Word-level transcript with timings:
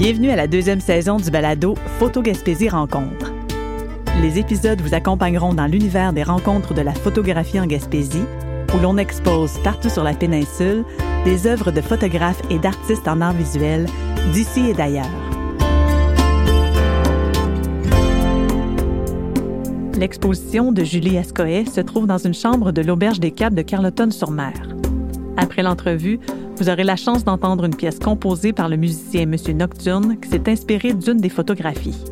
Bienvenue 0.00 0.30
à 0.30 0.36
la 0.36 0.46
deuxième 0.46 0.80
saison 0.80 1.18
du 1.18 1.30
balado 1.30 1.74
Photo 1.98 2.22
Gaspésie 2.22 2.70
Rencontre. 2.70 3.34
Les 4.22 4.38
épisodes 4.38 4.80
vous 4.80 4.94
accompagneront 4.94 5.52
dans 5.52 5.66
l'univers 5.66 6.14
des 6.14 6.22
rencontres 6.22 6.72
de 6.72 6.80
la 6.80 6.94
photographie 6.94 7.60
en 7.60 7.66
Gaspésie, 7.66 8.24
où 8.74 8.78
l'on 8.78 8.96
expose 8.96 9.58
partout 9.62 9.90
sur 9.90 10.02
la 10.02 10.14
péninsule 10.14 10.86
des 11.26 11.46
œuvres 11.46 11.70
de 11.70 11.82
photographes 11.82 12.40
et 12.48 12.58
d'artistes 12.58 13.06
en 13.08 13.20
art 13.20 13.34
visuel 13.34 13.84
d'ici 14.32 14.70
et 14.70 14.72
d'ailleurs. 14.72 15.04
L'exposition 19.98 20.72
de 20.72 20.82
Julie 20.82 21.18
Ascoët 21.18 21.68
se 21.68 21.82
trouve 21.82 22.06
dans 22.06 22.16
une 22.16 22.32
chambre 22.32 22.72
de 22.72 22.80
l'Auberge 22.80 23.20
des 23.20 23.32
Caps 23.32 23.54
de 23.54 23.60
Carleton-sur-Mer. 23.60 24.79
Après 25.40 25.62
l'entrevue, 25.62 26.20
vous 26.56 26.68
aurez 26.68 26.84
la 26.84 26.96
chance 26.96 27.24
d'entendre 27.24 27.64
une 27.64 27.74
pièce 27.74 27.98
composée 27.98 28.52
par 28.52 28.68
le 28.68 28.76
musicien 28.76 29.24
Monsieur 29.24 29.54
Nocturne 29.54 30.20
qui 30.20 30.28
s'est 30.28 30.50
inspiré 30.50 30.92
d'une 30.92 31.16
des 31.16 31.30
photographies. 31.30 32.04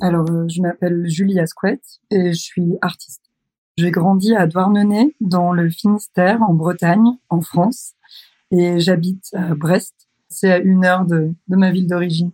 Alors, 0.00 0.30
euh, 0.30 0.46
je 0.48 0.62
m'appelle 0.62 1.04
Julie 1.06 1.38
Asquette 1.38 1.84
et 2.10 2.32
je 2.32 2.38
suis 2.38 2.78
artiste. 2.80 3.20
J'ai 3.76 3.90
grandi 3.90 4.34
à 4.34 4.46
Douarnenez, 4.46 5.14
dans 5.20 5.52
le 5.52 5.68
Finistère, 5.68 6.40
en 6.42 6.54
Bretagne, 6.54 7.18
en 7.28 7.42
France, 7.42 7.92
et 8.50 8.80
j'habite 8.80 9.28
à 9.34 9.54
Brest. 9.54 9.94
C'est 10.30 10.50
à 10.50 10.58
une 10.58 10.86
heure 10.86 11.04
de, 11.04 11.34
de 11.48 11.56
ma 11.56 11.70
ville 11.70 11.88
d'origine. 11.88 12.32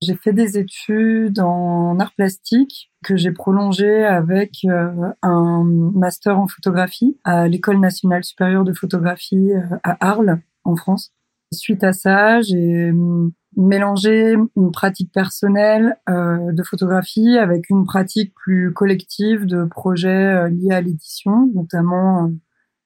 J'ai 0.00 0.16
fait 0.16 0.32
des 0.32 0.56
études 0.56 1.40
en 1.40 1.98
art 1.98 2.14
plastique 2.14 2.90
que 3.02 3.16
j'ai 3.16 3.32
prolongé 3.32 4.04
avec 4.04 4.58
euh, 4.64 5.10
un 5.22 5.64
master 5.64 6.38
en 6.38 6.46
photographie 6.46 7.18
à 7.24 7.48
l'École 7.48 7.80
nationale 7.80 8.24
supérieure 8.24 8.64
de 8.64 8.72
photographie 8.72 9.52
euh, 9.52 9.76
à 9.82 9.96
Arles, 10.06 10.40
en 10.64 10.76
France. 10.76 11.12
Suite 11.52 11.84
à 11.84 11.92
ça, 11.92 12.40
j'ai 12.40 12.90
hum, 12.90 13.32
mélangé 13.56 14.36
une 14.56 14.72
pratique 14.72 15.12
personnelle 15.12 15.98
euh, 16.08 16.52
de 16.52 16.62
photographie 16.62 17.36
avec 17.36 17.68
une 17.68 17.84
pratique 17.84 18.32
plus 18.34 18.72
collective 18.72 19.44
de 19.46 19.64
projets 19.64 20.48
liés 20.50 20.72
à 20.72 20.80
l'édition. 20.80 21.50
Notamment, 21.54 22.30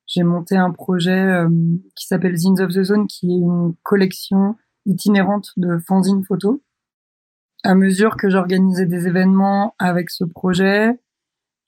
j'ai 0.07 0.25
monté 0.25 0.57
un 0.57 0.73
projet 0.73 1.45
qui 1.95 2.07
s'appelle 2.07 2.37
Zines 2.37 2.61
of 2.61 2.73
the 2.73 2.83
Zone, 2.83 3.07
qui 3.07 3.27
est 3.27 3.39
une 3.39 3.75
collection 3.83 4.57
itinérante 4.87 5.51
de 5.57 5.79
fanzines 5.79 6.25
photos 6.25 6.59
à 7.67 7.75
mesure 7.75 8.17
que 8.17 8.31
j'organisais 8.31 8.87
des 8.87 9.09
événements 9.09 9.75
avec 9.81 10.11
ce 10.11 10.23
projet, 10.23 11.01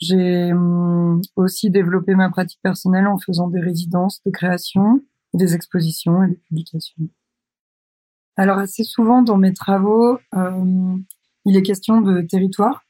j'ai 0.01 0.53
hum, 0.53 1.21
aussi 1.35 1.71
développé 1.71 2.15
ma 2.15 2.31
pratique 2.31 2.61
personnelle 2.63 3.09
en 3.09 3.19
faisant 3.19 3.49
des 3.49 3.59
résidences 3.59 4.23
de 4.25 4.31
création, 4.31 5.03
des 5.35 5.57
expositions 5.57 6.23
et 6.23 6.29
des 6.29 6.37
publications. 6.37 7.03
Alors 8.37 8.59
assez 8.59 8.85
souvent 8.85 9.23
dans 9.23 9.39
mes 9.39 9.53
travaux, 9.53 10.19
hum, 10.31 11.05
il 11.45 11.57
est 11.57 11.63
question 11.63 12.01
de 12.01 12.21
territoires. 12.21 12.85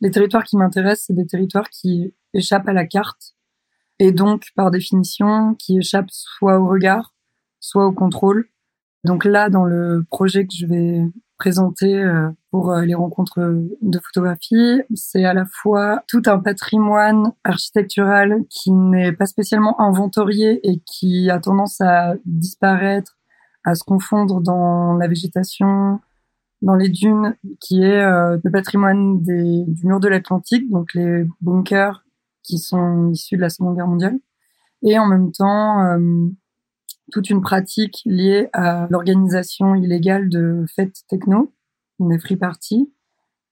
Les 0.00 0.10
territoires 0.10 0.42
qui 0.42 0.56
m'intéressent, 0.56 1.06
c'est 1.06 1.14
des 1.14 1.26
territoires 1.26 1.70
qui 1.70 2.12
échappent 2.34 2.68
à 2.68 2.72
la 2.72 2.86
carte 2.86 3.36
et 4.00 4.10
donc 4.10 4.48
par 4.56 4.72
définition 4.72 5.54
qui 5.54 5.78
échappent 5.78 6.10
soit 6.10 6.58
au 6.58 6.66
regard, 6.66 7.14
soit 7.60 7.86
au 7.86 7.92
contrôle. 7.92 8.48
Donc 9.04 9.24
là, 9.24 9.48
dans 9.48 9.64
le 9.64 10.04
projet 10.10 10.44
que 10.44 10.54
je 10.56 10.66
vais 10.66 11.04
présenté 11.36 11.94
euh, 11.94 12.28
pour 12.50 12.70
euh, 12.70 12.82
les 12.84 12.94
rencontres 12.94 13.40
de 13.40 13.98
photographie. 13.98 14.82
C'est 14.94 15.24
à 15.24 15.34
la 15.34 15.44
fois 15.46 16.02
tout 16.08 16.22
un 16.26 16.38
patrimoine 16.38 17.32
architectural 17.44 18.44
qui 18.48 18.72
n'est 18.72 19.12
pas 19.12 19.26
spécialement 19.26 19.80
inventorié 19.80 20.60
et 20.68 20.80
qui 20.86 21.30
a 21.30 21.38
tendance 21.38 21.80
à 21.80 22.14
disparaître, 22.24 23.18
à 23.64 23.74
se 23.74 23.84
confondre 23.84 24.40
dans 24.40 24.94
la 24.94 25.08
végétation, 25.08 26.00
dans 26.62 26.74
les 26.74 26.88
dunes, 26.88 27.36
qui 27.60 27.82
est 27.82 28.02
euh, 28.02 28.38
le 28.42 28.50
patrimoine 28.50 29.22
du 29.22 29.86
mur 29.86 30.00
de 30.00 30.08
l'Atlantique, 30.08 30.70
donc 30.70 30.94
les 30.94 31.24
bunkers 31.40 32.04
qui 32.42 32.58
sont 32.58 33.10
issus 33.10 33.36
de 33.36 33.42
la 33.42 33.50
Seconde 33.50 33.76
Guerre 33.76 33.86
mondiale, 33.86 34.18
et 34.82 34.98
en 34.98 35.06
même 35.06 35.32
temps 35.32 35.98
toute 37.12 37.30
une 37.30 37.40
pratique 37.40 38.02
liée 38.04 38.48
à 38.52 38.86
l'organisation 38.90 39.74
illégale 39.74 40.28
de 40.28 40.64
fêtes 40.74 41.04
techno, 41.08 41.52
des 42.00 42.18
free 42.18 42.36
parties, 42.36 42.92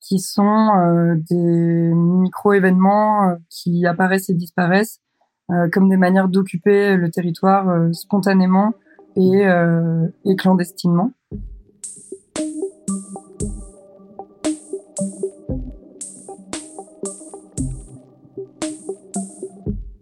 qui 0.01 0.21
sont 0.21 0.71
euh, 0.77 1.17
des 1.17 1.93
micro-événements 1.95 3.31
euh, 3.31 3.35
qui 3.51 3.87
apparaissent 3.87 4.31
et 4.31 4.35
disparaissent 4.35 5.01
euh, 5.51 5.69
comme 5.73 5.89
des 5.89 5.97
manières 5.97 6.29
d'occuper 6.29 6.97
le 6.97 7.11
territoire 7.11 7.93
spontanément 7.93 8.75
et, 9.17 9.45
et 10.27 10.37
clandestinement. 10.37 11.13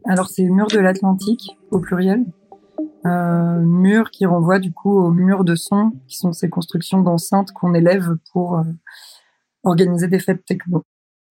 Alors 0.07 0.29
c'est 0.29 0.45
mur 0.45 0.67
de 0.67 0.79
l'Atlantique 0.81 1.57
au 1.71 1.79
pluriel, 1.79 2.25
euh, 3.07 3.61
mur 3.61 4.11
qui 4.11 4.27
renvoie 4.27 4.59
du 4.59 4.73
coup 4.73 4.99
aux 4.99 5.11
murs 5.11 5.45
de 5.45 5.55
son, 5.55 5.93
qui 6.07 6.17
sont 6.17 6.33
ces 6.33 6.49
constructions 6.49 7.03
d'enceintes 7.03 7.53
qu'on 7.53 7.75
élève 7.75 8.17
pour 8.33 8.59
euh, 8.59 8.63
organiser 9.63 10.09
des 10.09 10.19
fêtes 10.19 10.45
techno. 10.45 10.85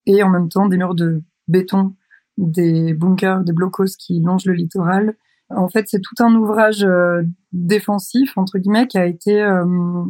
Et 0.06 0.22
en 0.24 0.30
même 0.30 0.50
temps 0.50 0.68
des 0.68 0.78
murs 0.78 0.96
de 0.96 1.24
béton, 1.48 1.96
des 2.38 2.94
bunkers, 2.94 3.44
des 3.44 3.54
blocos 3.54 3.96
qui 3.98 4.20
longent 4.20 4.46
le 4.46 4.54
littoral. 4.54 5.16
En 5.50 5.70
fait, 5.70 5.86
c'est 5.88 6.02
tout 6.02 6.16
un 6.24 6.34
ouvrage 6.36 6.84
euh, 6.84 7.24
défensif, 7.52 8.38
entre 8.38 8.58
guillemets, 8.58 8.88
qui 8.88 8.98
a 8.98 9.06
été 9.06 9.42
euh, 9.42 10.04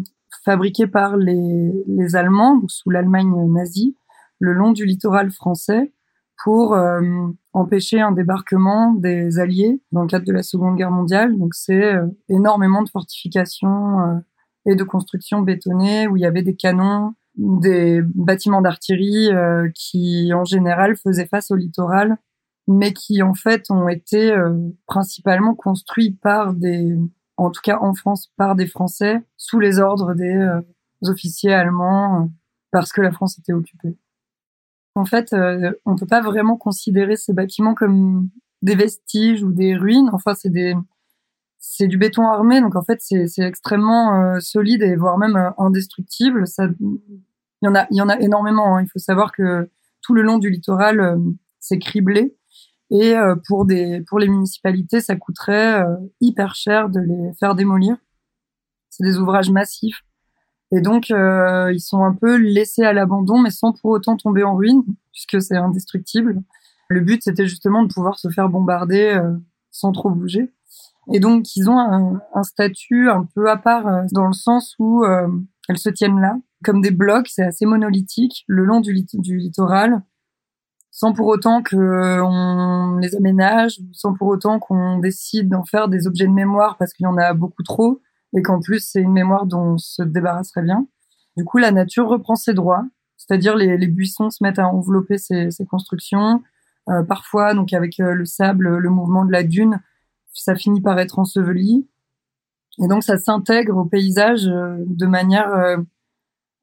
fabriqué 0.45 0.87
par 0.87 1.17
les, 1.17 1.71
les 1.87 2.15
Allemands, 2.15 2.61
sous 2.67 2.89
l'Allemagne 2.89 3.33
nazie, 3.49 3.95
le 4.39 4.53
long 4.53 4.71
du 4.71 4.85
littoral 4.85 5.31
français, 5.31 5.91
pour 6.43 6.75
empêcher 7.53 8.01
un 8.01 8.11
débarquement 8.11 8.93
des 8.93 9.39
Alliés 9.39 9.81
dans 9.91 10.01
le 10.01 10.07
cadre 10.07 10.25
de 10.25 10.33
la 10.33 10.43
Seconde 10.43 10.75
Guerre 10.75 10.91
mondiale. 10.91 11.37
Donc 11.37 11.53
c'est 11.53 11.95
euh, 11.95 12.07
énormément 12.27 12.81
de 12.81 12.89
fortifications 12.89 13.99
euh, 13.99 14.19
et 14.65 14.75
de 14.75 14.83
constructions 14.83 15.41
bétonnées 15.41 16.07
où 16.07 16.17
il 16.17 16.21
y 16.21 16.25
avait 16.25 16.41
des 16.41 16.55
canons, 16.55 17.13
des 17.35 18.01
bâtiments 18.01 18.61
d'artillerie 18.61 19.31
euh, 19.31 19.69
qui 19.75 20.33
en 20.33 20.45
général 20.45 20.95
faisaient 20.97 21.27
face 21.27 21.51
au 21.51 21.55
littoral, 21.55 22.17
mais 22.67 22.93
qui 22.93 23.21
en 23.21 23.35
fait 23.35 23.69
ont 23.69 23.87
été 23.87 24.33
principalement 24.87 25.53
construits 25.53 26.11
par 26.11 26.53
des, 26.53 26.97
en 27.35 27.51
tout 27.51 27.61
cas 27.61 27.77
en 27.81 27.93
France, 27.93 28.31
par 28.37 28.55
des 28.55 28.67
Français 28.67 29.21
sous 29.35 29.59
les 29.59 29.79
ordres 29.79 30.13
des 30.13 30.49
officiers 31.01 31.53
allemands 31.53 32.29
parce 32.71 32.93
que 32.93 33.01
la 33.01 33.11
France 33.11 33.37
était 33.37 33.51
occupée. 33.51 33.97
En 34.95 35.05
fait, 35.05 35.33
euh, 35.33 35.71
on 35.85 35.95
peut 35.95 36.05
pas 36.05 36.21
vraiment 36.21 36.55
considérer 36.57 37.15
ces 37.15 37.33
bâtiments 37.33 37.73
comme 37.73 38.29
des 38.61 38.75
vestiges 38.75 39.43
ou 39.43 39.51
des 39.51 39.75
ruines. 39.75 40.09
Enfin, 40.13 40.35
c'est 40.35 40.49
des 40.49 40.75
c'est 41.65 41.87
du 41.87 41.97
béton 41.97 42.27
armé, 42.27 42.59
donc 42.59 42.75
en 42.75 42.83
fait 42.83 43.01
c'est 43.01 43.39
extrêmement 43.39 44.21
euh, 44.21 44.39
solide 44.41 44.83
et 44.83 44.97
voire 44.97 45.17
même 45.17 45.37
euh, 45.37 45.49
indestructible. 45.57 46.45
Ça, 46.45 46.67
il 46.81 47.65
y 47.65 47.67
en 47.69 47.73
a 47.73 47.87
il 47.89 47.97
y 47.97 48.01
en 48.01 48.09
a 48.09 48.19
énormément. 48.19 48.75
Hein. 48.75 48.83
Il 48.83 48.89
faut 48.89 48.99
savoir 48.99 49.31
que 49.31 49.69
tout 50.01 50.13
le 50.13 50.23
long 50.23 50.39
du 50.39 50.49
littoral 50.49 50.99
euh, 50.99 51.17
c'est 51.61 51.79
criblé 51.79 52.35
et 52.91 53.15
pour 53.47 53.65
des 53.65 54.01
pour 54.07 54.19
les 54.19 54.27
municipalités 54.27 54.99
ça 54.99 55.15
coûterait 55.15 55.83
hyper 56.21 56.53
cher 56.53 56.89
de 56.89 56.99
les 56.99 57.33
faire 57.39 57.55
démolir. 57.55 57.95
C'est 58.89 59.03
des 59.03 59.17
ouvrages 59.17 59.49
massifs 59.49 60.03
et 60.75 60.81
donc, 60.81 61.11
euh, 61.11 61.71
ils 61.71 61.79
sont 61.79 62.03
un 62.03 62.13
peu 62.13 62.35
laissés 62.35 62.81
à 62.83 62.93
l'abandon, 62.93 63.37
mais 63.37 63.51
sans 63.51 63.73
pour 63.73 63.91
autant 63.91 64.17
tomber 64.17 64.43
en 64.43 64.55
ruine, 64.55 64.83
puisque 65.11 65.39
c'est 65.39 65.55
indestructible. 65.55 66.41
Le 66.89 67.01
but, 67.01 67.21
c'était 67.23 67.45
justement 67.45 67.83
de 67.83 67.93
pouvoir 67.93 68.17
se 68.17 68.27
faire 68.29 68.49
bombarder 68.49 69.13
euh, 69.13 69.37
sans 69.69 69.91
trop 69.91 70.09
bouger. 70.09 70.51
Et 71.13 71.19
donc, 71.19 71.55
ils 71.55 71.69
ont 71.69 71.77
un, 71.77 72.43
statut 72.43 73.07
un 73.07 73.27
peu 73.35 73.51
à 73.51 73.57
part, 73.57 73.87
euh, 73.87 74.01
dans 74.13 74.25
le 74.25 74.33
sens 74.33 74.75
où 74.79 75.05
elles 75.05 75.77
se 75.77 75.89
tiennent 75.89 76.19
là, 76.19 76.37
comme 76.63 76.81
des 76.81 76.91
blocs, 76.91 77.27
c'est 77.27 77.43
assez 77.43 77.67
monolithique, 77.67 78.43
le 78.47 78.65
long 78.65 78.79
du, 78.79 78.95
du 79.13 79.37
littoral, 79.37 80.01
sans 80.89 81.13
pour 81.13 81.27
autant 81.27 81.61
qu'on 81.61 82.97
les 82.97 83.15
aménage, 83.15 83.79
sans 83.91 84.13
pour 84.13 84.27
autant 84.27 84.59
qu'on 84.59 84.97
décide 84.97 85.49
d'en 85.49 85.65
faire 85.65 85.87
des 85.87 86.07
objets 86.07 86.25
de 86.25 86.31
mémoire, 86.31 86.77
parce 86.77 86.93
qu'il 86.93 87.03
y 87.03 87.07
en 87.07 87.17
a 87.17 87.33
beaucoup 87.33 87.63
trop 87.63 88.01
et 88.35 88.41
qu'en 88.41 88.59
plus 88.59 88.79
c'est 88.79 89.01
une 89.01 89.13
mémoire 89.13 89.45
dont 89.45 89.73
on 89.73 89.77
se 89.77 90.03
débarrasserait 90.03 90.63
bien. 90.63 90.87
Du 91.35 91.45
coup, 91.45 91.57
la 91.57 91.71
nature 91.71 92.07
reprend 92.07 92.35
ses 92.35 92.53
droits, 92.53 92.85
c'est-à-dire 93.17 93.55
les, 93.55 93.77
les, 93.77 93.87
buissons 93.87 94.29
se 94.29 94.43
mettent 94.43 94.59
à 94.59 94.67
envelopper 94.67 95.17
ces, 95.17 95.49
ces 95.49 95.65
constructions. 95.65 96.43
Euh, 96.89 97.03
parfois, 97.03 97.53
donc 97.53 97.73
avec 97.73 97.99
euh, 97.99 98.13
le 98.13 98.25
sable, 98.25 98.77
le 98.77 98.89
mouvement 98.89 99.25
de 99.25 99.31
la 99.31 99.43
dune, 99.43 99.81
ça 100.33 100.55
finit 100.55 100.81
par 100.81 100.99
être 100.99 101.17
enseveli. 101.19 101.87
Et 102.83 102.87
donc, 102.87 103.03
ça 103.03 103.17
s'intègre 103.17 103.77
au 103.77 103.85
paysage 103.85 104.47
euh, 104.47 104.77
de 104.85 105.05
manière 105.05 105.53
euh, 105.53 105.77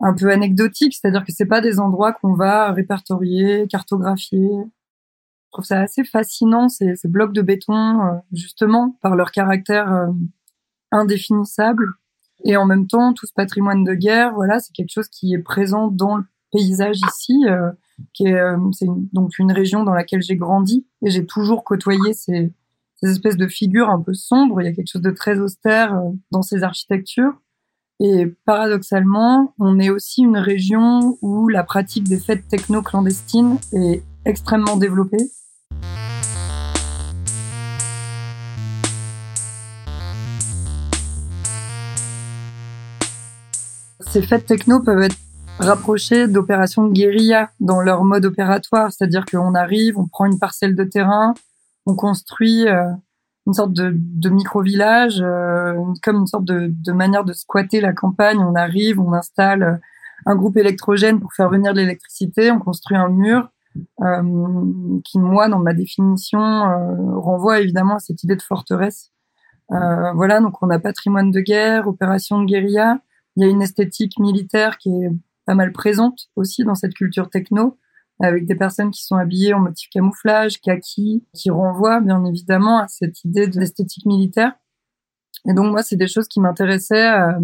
un 0.01 0.15
peu 0.15 0.31
anecdotique, 0.31 0.95
c'est-à-dire 0.95 1.25
que 1.25 1.33
c'est 1.33 1.47
pas 1.47 1.61
des 1.61 1.81
endroits 1.81 2.13
qu'on 2.13 2.35
va 2.35 2.73
répertorier, 2.73 3.67
cartographier. 3.69 4.49
Je 4.49 5.53
trouve 5.53 5.65
ça 5.65 5.81
assez 5.81 6.05
fascinant 6.05 6.69
ces, 6.69 6.95
ces 6.95 7.09
blocs 7.09 7.33
de 7.33 7.43
béton, 7.43 8.23
justement 8.33 8.97
par 9.03 9.17
leur 9.17 9.33
caractère 9.33 10.09
indéfinissable 10.91 11.85
Et 12.45 12.57
en 12.57 12.67
même 12.67 12.87
temps, 12.87 13.13
tout 13.13 13.27
ce 13.27 13.33
patrimoine 13.35 13.85
de 13.85 13.95
guerre, 13.95 14.35
voilà, 14.35 14.59
c'est 14.59 14.73
quelque 14.73 14.93
chose 14.93 15.09
qui 15.09 15.35
est 15.35 15.39
présent 15.39 15.89
dans 15.89 16.17
le 16.17 16.25
paysage 16.53 16.99
ici, 17.09 17.45
euh, 17.47 17.71
qui 18.13 18.27
est, 18.27 18.35
euh, 18.35 18.57
c'est 18.73 18.87
donc 19.13 19.39
une 19.39 19.53
région 19.53 19.85
dans 19.85 19.93
laquelle 19.93 20.23
j'ai 20.23 20.37
grandi 20.37 20.87
et 21.03 21.11
j'ai 21.11 21.27
toujours 21.27 21.65
côtoyé 21.65 22.13
ces, 22.13 22.53
ces, 22.97 23.11
espèces 23.11 23.37
de 23.37 23.47
figures 23.47 23.91
un 23.91 24.01
peu 24.01 24.15
sombres. 24.15 24.61
Il 24.61 24.65
y 24.65 24.69
a 24.69 24.73
quelque 24.73 24.91
chose 24.91 25.03
de 25.03 25.11
très 25.11 25.39
austère 25.39 25.95
euh, 25.95 26.11
dans 26.31 26.43
ces 26.43 26.63
architectures. 26.63 27.35
Et 28.03 28.35
paradoxalement, 28.47 29.55
on 29.59 29.79
est 29.79 29.91
aussi 29.91 30.23
une 30.23 30.39
région 30.39 31.19
où 31.21 31.49
la 31.49 31.63
pratique 31.63 32.09
des 32.09 32.19
fêtes 32.19 32.49
techno 32.49 32.81
clandestines 32.81 33.59
est 33.75 34.03
extrêmement 34.25 34.79
développée. 34.79 35.31
Ces 44.01 44.23
fêtes 44.23 44.47
techno 44.47 44.81
peuvent 44.81 45.03
être 45.03 45.17
rapprochées 45.59 46.27
d'opérations 46.27 46.87
de 46.87 46.93
guérilla 46.93 47.51
dans 47.61 47.81
leur 47.81 48.05
mode 48.05 48.25
opératoire, 48.25 48.91
c'est-à-dire 48.91 49.25
qu'on 49.27 49.55
arrive, 49.55 49.99
on 49.99 50.07
prend 50.07 50.25
une 50.25 50.39
parcelle 50.39 50.75
de 50.75 50.85
terrain, 50.85 51.35
on 51.87 51.95
construit 51.95 52.67
euh, 52.67 52.91
une 53.47 53.53
sorte 53.53 53.73
de, 53.73 54.29
micro-village, 54.29 55.21
euh, 55.21 55.75
comme 56.03 56.17
une 56.17 56.27
sorte 56.27 56.45
de, 56.45 56.93
manière 56.93 57.25
de 57.25 57.33
squatter 57.33 57.81
la 57.81 57.93
campagne. 57.93 58.39
On 58.39 58.55
arrive, 58.55 59.01
on 59.01 59.13
installe 59.13 59.63
euh, 59.63 59.77
un 60.27 60.35
groupe 60.35 60.57
électrogène 60.57 61.21
pour 61.21 61.33
faire 61.33 61.49
venir 61.51 61.73
de 61.73 61.81
l'électricité, 61.81 62.51
on 62.51 62.59
construit 62.59 62.97
un 62.97 63.09
mur 63.09 63.51
qui, 65.05 65.19
moi, 65.21 65.49
dans 65.49 65.61
ma 65.61 65.73
définition, 65.73 66.41
renvoie 67.21 67.61
évidemment 67.61 67.95
à 67.95 67.99
cette 68.01 68.25
idée 68.25 68.35
de 68.35 68.43
forteresse. 68.43 69.13
voilà, 69.69 70.41
donc 70.41 70.61
on 70.61 70.71
a 70.71 70.81
patrimoine 70.81 71.31
de 71.31 71.41
guerre, 71.41 71.87
opération 71.87 72.41
de 72.41 72.47
guérilla, 72.47 72.99
il 73.41 73.45
y 73.45 73.49
a 73.49 73.51
une 73.51 73.63
esthétique 73.63 74.19
militaire 74.19 74.77
qui 74.77 74.91
est 74.91 75.11
pas 75.47 75.55
mal 75.55 75.73
présente 75.73 76.29
aussi 76.37 76.63
dans 76.63 76.75
cette 76.75 76.93
culture 76.93 77.31
techno, 77.31 77.79
avec 78.21 78.45
des 78.45 78.55
personnes 78.55 78.91
qui 78.91 79.03
sont 79.03 79.17
habillées 79.17 79.55
en 79.55 79.61
motif 79.61 79.89
camouflage, 79.89 80.61
kaki, 80.61 81.25
qui 81.35 81.51
renvoient 81.51 82.01
bien 82.01 82.23
évidemment 82.27 82.81
à 82.81 82.89
cette 82.89 83.25
idée 83.25 83.47
de 83.47 83.59
l'esthétique 83.59 84.05
militaire. 84.05 84.53
Et 85.49 85.55
donc 85.55 85.73
moi, 85.73 85.83
c'est 85.83 85.97
des 85.97 86.07
choses 86.07 86.29
qui 86.29 86.39
m'intéressaient 86.39 87.07
à 87.07 87.39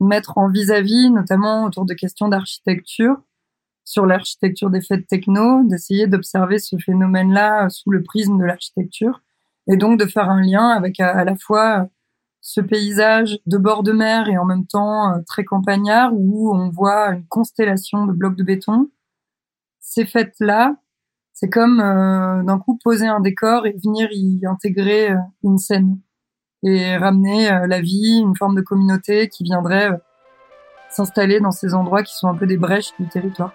mettre 0.00 0.36
en 0.36 0.48
vis-à-vis, 0.48 1.10
notamment 1.10 1.62
autour 1.62 1.84
de 1.84 1.94
questions 1.94 2.26
d'architecture, 2.26 3.16
sur 3.84 4.04
l'architecture 4.04 4.70
des 4.70 4.80
fêtes 4.80 5.06
techno, 5.06 5.62
d'essayer 5.62 6.08
d'observer 6.08 6.58
ce 6.58 6.76
phénomène-là 6.76 7.68
sous 7.68 7.92
le 7.92 8.02
prisme 8.02 8.36
de 8.36 8.44
l'architecture, 8.44 9.22
et 9.68 9.76
donc 9.76 10.00
de 10.00 10.06
faire 10.06 10.28
un 10.28 10.42
lien 10.42 10.70
avec 10.70 10.98
à 10.98 11.22
la 11.22 11.36
fois 11.36 11.88
ce 12.46 12.60
paysage 12.60 13.40
de 13.46 13.58
bord 13.58 13.82
de 13.82 13.90
mer 13.90 14.28
et 14.28 14.38
en 14.38 14.44
même 14.44 14.68
temps 14.68 15.12
euh, 15.12 15.18
très 15.26 15.42
campagnard 15.42 16.12
où 16.14 16.54
on 16.54 16.70
voit 16.70 17.08
une 17.08 17.26
constellation 17.26 18.06
de 18.06 18.12
blocs 18.12 18.36
de 18.36 18.44
béton. 18.44 18.88
Ces 19.80 20.06
fêtes-là, 20.06 20.76
c'est 21.32 21.50
comme 21.50 21.80
euh, 21.80 22.44
d'un 22.44 22.60
coup 22.60 22.78
poser 22.84 23.08
un 23.08 23.18
décor 23.18 23.66
et 23.66 23.74
venir 23.84 24.08
y 24.12 24.46
intégrer 24.46 25.10
euh, 25.10 25.16
une 25.42 25.58
scène 25.58 25.98
et 26.62 26.96
ramener 26.96 27.50
la 27.66 27.80
vie, 27.80 28.20
une 28.20 28.36
forme 28.36 28.54
de 28.54 28.62
communauté 28.62 29.28
qui 29.28 29.42
viendrait 29.42 29.90
s'installer 30.88 31.40
dans 31.40 31.50
ces 31.50 31.74
endroits 31.74 32.02
qui 32.02 32.14
sont 32.14 32.28
un 32.28 32.34
peu 32.34 32.46
des 32.46 32.56
brèches 32.56 32.92
du 32.98 33.08
territoire. 33.08 33.52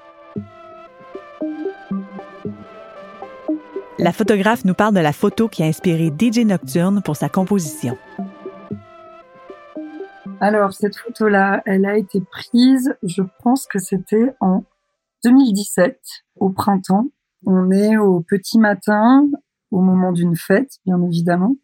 La 3.98 4.12
photographe 4.12 4.66
nous 4.66 4.74
parle 4.74 4.94
de 4.94 5.00
la 5.00 5.14
photo 5.14 5.48
qui 5.48 5.64
a 5.64 5.66
inspiré 5.66 6.10
DJ 6.10 6.40
Nocturne 6.40 7.02
pour 7.02 7.16
sa 7.16 7.28
composition. 7.28 7.98
Alors, 10.44 10.74
cette 10.74 10.98
photo-là, 10.98 11.62
elle 11.68 11.86
a 11.86 11.96
été 11.96 12.20
prise, 12.20 12.96
je 13.04 13.22
pense 13.44 13.68
que 13.68 13.78
c'était 13.78 14.34
en 14.40 14.64
2017, 15.24 16.00
au 16.36 16.50
printemps. 16.50 17.10
On 17.46 17.70
est 17.70 17.96
au 17.98 18.22
petit 18.22 18.58
matin, 18.58 19.30
au 19.70 19.82
moment 19.82 20.12
d'une 20.12 20.36
fête, 20.36 20.80
bien 20.84 21.00
évidemment. 21.04 21.58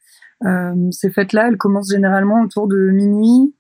Euh, 0.45 0.91
ces 0.91 1.09
fêtes-là, 1.09 1.47
elles 1.47 1.57
commencent 1.57 1.89
généralement 1.89 2.39
autour 2.43 2.67
de 2.67 2.91
minuit, 2.91 3.55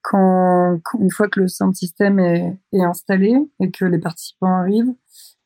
quand, 0.00 0.78
une 1.00 1.10
fois 1.10 1.26
que 1.26 1.40
le 1.40 1.48
sound 1.48 1.74
system 1.74 2.20
est, 2.20 2.56
installé 2.72 3.36
et 3.58 3.72
que 3.72 3.84
les 3.84 3.98
participants 3.98 4.60
arrivent. 4.60 4.94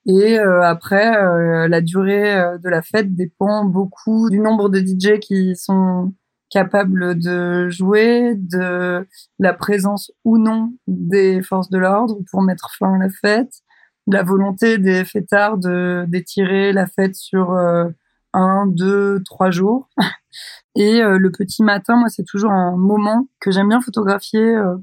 Et 0.04 0.38
euh, 0.38 0.60
après, 0.60 1.16
euh, 1.16 1.68
la 1.68 1.80
durée 1.80 2.58
de 2.62 2.68
la 2.68 2.82
fête 2.82 3.14
dépend 3.14 3.64
beaucoup 3.64 4.28
du 4.28 4.40
nombre 4.40 4.68
de 4.68 4.78
DJ 4.78 5.20
qui 5.20 5.56
sont 5.56 6.12
capable 6.50 7.18
de 7.18 7.68
jouer, 7.70 8.34
de 8.36 9.06
la 9.38 9.54
présence 9.54 10.12
ou 10.24 10.36
non 10.36 10.72
des 10.86 11.42
forces 11.42 11.70
de 11.70 11.78
l'ordre 11.78 12.18
pour 12.30 12.42
mettre 12.42 12.70
fin 12.78 12.94
à 12.94 12.98
la 12.98 13.08
fête, 13.08 13.62
la 14.06 14.22
volonté 14.22 14.78
des 14.78 15.04
fêtards 15.04 15.58
de 15.58 16.04
d'étirer 16.08 16.72
la 16.72 16.86
fête 16.86 17.14
sur 17.14 17.52
euh, 17.52 17.88
un, 18.32 18.66
deux, 18.66 19.22
trois 19.24 19.50
jours. 19.50 19.88
Et 20.76 21.02
euh, 21.02 21.18
le 21.18 21.30
petit 21.30 21.62
matin, 21.62 21.96
moi, 21.96 22.08
c'est 22.08 22.24
toujours 22.24 22.52
un 22.52 22.76
moment 22.76 23.28
que 23.40 23.50
j'aime 23.50 23.68
bien 23.68 23.80
photographier 23.80 24.40
euh, 24.40 24.76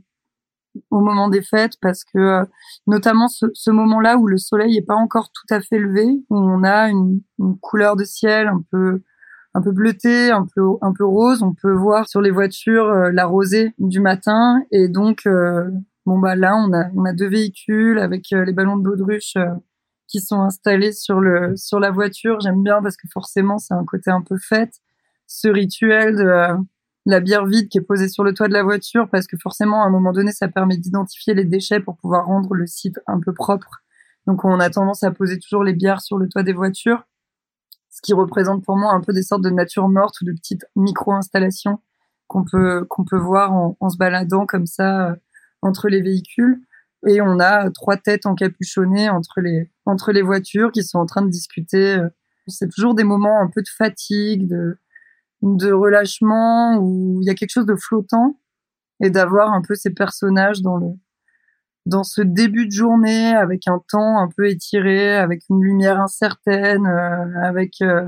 au 0.91 0.99
moment 1.01 1.29
des 1.29 1.41
fêtes 1.41 1.73
parce 1.81 2.03
que 2.03 2.45
notamment 2.87 3.27
ce, 3.27 3.47
ce 3.53 3.71
moment-là 3.71 4.17
où 4.17 4.27
le 4.27 4.37
soleil 4.37 4.77
est 4.77 4.85
pas 4.85 4.95
encore 4.95 5.31
tout 5.31 5.53
à 5.53 5.59
fait 5.59 5.79
levé, 5.79 6.05
où 6.29 6.37
on 6.37 6.63
a 6.63 6.89
une, 6.89 7.21
une 7.39 7.57
couleur 7.59 7.95
de 7.95 8.03
ciel 8.03 8.47
un 8.47 8.61
peu 8.71 9.01
un 9.57 9.62
peu 9.62 9.71
bleuté, 9.71 10.30
un 10.30 10.45
peu 10.45 10.62
un 10.81 10.94
peu 10.94 11.04
rose. 11.04 11.42
On 11.42 11.54
peut 11.54 11.74
voir 11.74 12.07
sur 12.07 12.21
les 12.21 12.30
voitures 12.30 12.86
euh, 12.86 13.12
la 13.12 13.25
rosée 13.25 13.74
du 13.80 14.00
matin 14.00 14.62
et 14.71 14.88
donc 14.88 15.25
euh, 15.25 15.71
bon 16.06 16.19
bah 16.19 16.36
là 16.36 16.56
on 16.56 16.71
a 16.74 16.89
on 16.95 17.06
a 17.06 17.13
deux 17.13 17.27
véhicules 17.27 17.98
avec 17.98 18.31
euh, 18.33 18.45
les 18.45 18.54
ballons 18.54 18.77
de 18.77 18.83
baudruche 18.83 19.33
qui 20.07 20.21
sont 20.21 20.42
installés 20.42 20.92
sur 20.92 21.19
le 21.21 21.56
sur 21.56 21.80
la 21.80 21.89
voiture. 21.89 22.39
J'aime 22.39 22.62
bien 22.62 22.83
parce 22.83 22.98
que 22.98 23.07
forcément 23.12 23.57
c'est 23.57 23.74
un 23.74 23.83
côté 23.83 24.12
un 24.12 24.21
peu 24.21 24.38
fête. 24.38 24.75
Ce 25.25 25.48
rituel 25.48 26.18
de 26.18 27.12
la 27.12 27.19
bière 27.19 27.45
vide 27.48 27.68
qui 27.69 27.80
est 27.80 27.81
posée 27.81 28.09
sur 28.09 28.24
le 28.24 28.33
toit 28.33 28.48
de 28.48 28.54
la 28.54 28.63
voiture 28.63 29.09
parce 29.09 29.25
que 29.25 29.38
forcément 29.42 29.83
à 29.83 29.88
un 29.88 29.89
moment 29.89 30.12
donné 30.13 30.31
ça 30.33 30.48
permet 30.50 30.77
d'identifier 30.77 31.33
les 31.33 31.45
déchets 31.45 31.80
pour 31.80 31.98
pouvoir 31.98 32.27
rendre 32.27 32.54
le 32.54 32.68
site 32.68 33.00
un 33.07 33.19
peu 33.19 33.33
propre. 33.33 33.81
Donc 34.27 34.45
on 34.45 34.59
a 34.59 34.69
tendance 34.69 35.01
à 35.01 35.12
poser 35.12 35.39
toujours 35.39 35.63
les 35.63 35.74
bières 35.74 36.01
sur 36.01 36.18
le 36.19 36.30
toit 36.30 36.44
des 36.44 36.54
voitures 36.54 37.07
ce 37.97 38.01
qui 38.03 38.13
représente 38.13 38.63
pour 38.63 38.77
moi 38.77 38.94
un 38.94 39.01
peu 39.01 39.11
des 39.11 39.23
sortes 39.23 39.41
de 39.41 39.49
nature 39.49 39.89
morte 39.89 40.21
ou 40.21 40.25
de 40.25 40.31
petites 40.31 40.67
micro-installations 40.75 41.79
qu'on 42.27 42.44
peut 42.45 42.85
qu'on 42.85 43.03
peut 43.05 43.17
voir 43.17 43.54
en, 43.54 43.89
se 43.89 43.97
baladant 43.97 44.45
comme 44.45 44.68
ça 44.68 45.09
euh, 45.09 45.16
entre 45.63 45.89
les 45.89 46.04
véhicules. 46.04 46.61
Et 47.07 47.21
on 47.21 47.39
a 47.39 47.71
trois 47.71 47.97
têtes 47.97 48.27
encapuchonnées 48.27 49.09
entre 49.09 49.42
les 49.42 49.71
entre 49.87 50.11
les 50.11 50.21
voitures 50.21 50.71
qui 50.71 50.83
sont 50.83 50.99
en 50.99 51.07
train 51.07 51.23
de 51.23 51.31
discuter. 51.31 51.95
Euh. 51.97 52.09
C'est 52.45 52.69
toujours 52.69 52.94
des 52.94 53.04
moments 53.04 53.42
un 53.42 53.49
peu 53.49 53.63
de 53.63 53.69
fatigue, 53.75 54.47
de 54.47 54.77
de 55.42 55.71
relâchement 55.71 56.77
où 56.77 57.19
il 57.21 57.25
y 57.25 57.31
a 57.31 57.35
quelque 57.35 57.51
chose 57.51 57.66
de 57.66 57.75
flottant 57.75 58.39
et 59.01 59.09
d'avoir 59.09 59.54
un 59.54 59.63
peu 59.63 59.73
ces 59.73 59.92
personnages 59.92 60.61
dans 60.61 60.77
le 60.77 60.89
dans 61.87 62.03
ce 62.03 62.21
début 62.21 62.65
de 62.65 62.71
journée 62.71 63.33
avec 63.33 63.67
un 63.67 63.81
temps 63.89 64.19
un 64.19 64.27
peu 64.35 64.49
étiré, 64.49 65.15
avec 65.15 65.44
une 65.49 65.63
lumière 65.63 66.01
incertaine, 66.01 66.85
euh, 66.85 67.41
avec 67.41 67.81
euh, 67.81 68.07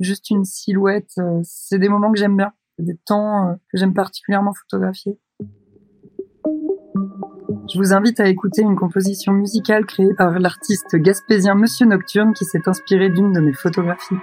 juste 0.00 0.30
une 0.30 0.44
silhouette, 0.44 1.12
euh, 1.18 1.40
c'est 1.44 1.78
des 1.78 1.88
moments 1.88 2.12
que 2.12 2.18
j'aime 2.18 2.36
bien, 2.36 2.52
des 2.78 2.96
temps 3.06 3.56
que 3.70 3.78
j'aime 3.78 3.94
particulièrement 3.94 4.52
photographier. 4.52 5.16
Je 7.72 7.78
vous 7.78 7.92
invite 7.92 8.18
à 8.18 8.28
écouter 8.28 8.62
une 8.62 8.74
composition 8.74 9.32
musicale 9.32 9.86
créée 9.86 10.12
par 10.18 10.40
l'artiste 10.40 10.96
gaspésien 10.96 11.54
Monsieur 11.54 11.86
Nocturne 11.86 12.32
qui 12.32 12.44
s'est 12.44 12.68
inspiré 12.68 13.10
d'une 13.10 13.32
de 13.32 13.40
mes 13.40 13.52
photographies. 13.52 14.16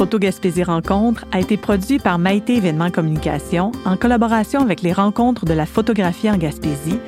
Photo 0.00 0.18
Gaspésie 0.18 0.62
Rencontre 0.62 1.26
a 1.30 1.40
été 1.40 1.58
produit 1.58 1.98
par 1.98 2.18
Maïté 2.18 2.56
Événements 2.56 2.90
Communication 2.90 3.70
en 3.84 3.98
collaboration 3.98 4.62
avec 4.62 4.80
les 4.80 4.94
rencontres 4.94 5.44
de 5.44 5.52
la 5.52 5.66
photographie 5.66 6.30
en 6.30 6.38
Gaspésie, 6.38 6.98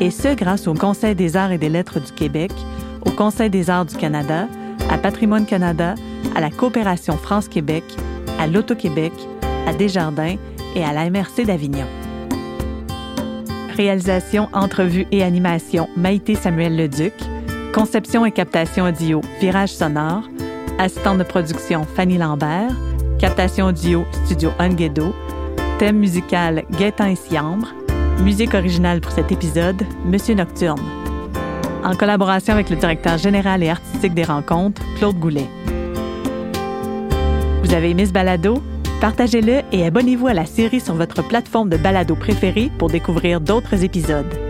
et 0.00 0.10
ce 0.10 0.34
grâce 0.34 0.66
au 0.66 0.74
Conseil 0.74 1.14
des 1.14 1.36
arts 1.36 1.52
et 1.52 1.58
des 1.58 1.68
lettres 1.68 2.00
du 2.00 2.10
Québec, 2.10 2.50
au 3.06 3.12
Conseil 3.12 3.48
des 3.48 3.70
arts 3.70 3.84
du 3.84 3.94
Canada, 3.94 4.48
à 4.90 4.98
Patrimoine 4.98 5.46
Canada, 5.46 5.94
à 6.34 6.40
la 6.40 6.50
Coopération 6.50 7.16
France-Québec, 7.16 7.84
à 8.40 8.48
l'Auto-Québec, 8.48 9.12
à 9.68 9.72
Desjardins 9.72 10.34
et 10.74 10.82
à 10.82 10.92
la 10.92 11.08
MRC 11.10 11.44
d'Avignon. 11.46 11.86
Réalisation, 13.76 14.48
entrevue 14.52 15.06
et 15.12 15.22
animation 15.22 15.88
Maïté 15.96 16.34
Samuel 16.34 16.76
Leduc. 16.76 17.14
Conception 17.72 18.26
et 18.26 18.32
captation 18.32 18.86
audio 18.86 19.20
Virage 19.40 19.72
Sonore. 19.72 20.31
Assistante 20.82 21.18
de 21.18 21.22
production 21.22 21.86
Fanny 21.94 22.18
Lambert. 22.18 22.72
Captation 23.20 23.66
audio 23.66 24.04
Studio 24.24 24.50
Unguedo. 24.58 25.14
Thème 25.78 25.98
musical 25.98 26.64
Gaétan 26.72 27.06
et 27.06 27.14
Siambre. 27.14 27.68
Musique 28.24 28.52
originale 28.52 29.00
pour 29.00 29.12
cet 29.12 29.30
épisode 29.30 29.80
Monsieur 30.04 30.34
Nocturne. 30.34 30.80
En 31.84 31.94
collaboration 31.94 32.54
avec 32.54 32.68
le 32.68 32.74
directeur 32.74 33.16
général 33.16 33.62
et 33.62 33.68
artistique 33.68 34.12
des 34.12 34.24
rencontres, 34.24 34.82
Claude 34.98 35.20
Goulet. 35.20 35.46
Vous 37.62 37.72
avez 37.72 37.90
aimé 37.90 38.04
ce 38.04 38.12
balado? 38.12 38.60
Partagez-le 39.00 39.60
et 39.70 39.86
abonnez-vous 39.86 40.26
à 40.26 40.34
la 40.34 40.46
série 40.46 40.80
sur 40.80 40.94
votre 40.94 41.22
plateforme 41.22 41.68
de 41.68 41.76
balado 41.76 42.16
préférée 42.16 42.72
pour 42.78 42.90
découvrir 42.90 43.40
d'autres 43.40 43.84
épisodes. 43.84 44.41